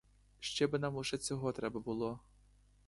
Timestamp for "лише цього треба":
0.95-1.79